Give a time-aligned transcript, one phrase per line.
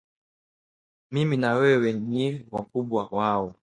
[1.13, 2.07] Mimi na wewe n
[2.53, 3.47] wakubwa wao